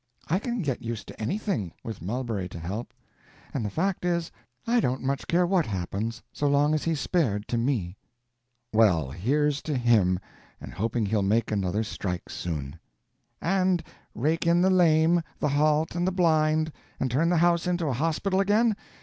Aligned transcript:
I 0.27 0.39
can 0.39 0.63
get 0.63 0.81
used 0.81 1.07
to 1.09 1.21
anything, 1.21 1.73
with 1.83 2.01
Mulberry 2.01 2.49
to 2.49 2.57
help; 2.59 2.91
and 3.53 3.63
the 3.63 3.69
fact 3.69 4.03
is, 4.03 4.31
I 4.65 4.79
don't 4.79 5.03
much 5.03 5.27
care 5.27 5.45
what 5.45 5.67
happens, 5.67 6.23
so 6.33 6.47
long 6.47 6.73
as 6.73 6.83
he's 6.85 6.99
spared 6.99 7.47
to 7.49 7.57
me." 7.59 7.97
"Well, 8.73 9.11
here's 9.11 9.61
to 9.61 9.77
him, 9.77 10.19
and 10.59 10.73
hoping 10.73 11.05
he'll 11.05 11.21
make 11.21 11.51
another 11.51 11.83
strike 11.83 12.29
soon." 12.29 12.79
"And 13.43 13.83
rake 14.15 14.47
in 14.47 14.59
the 14.63 14.71
lame, 14.71 15.21
the 15.37 15.49
halt 15.49 15.93
and 15.93 16.07
the 16.07 16.11
blind, 16.11 16.71
and 16.99 17.11
turn 17.11 17.29
the 17.29 17.37
house 17.37 17.67
into 17.67 17.85
a 17.85 17.93
hospital 17.93 18.39
again? 18.39 18.75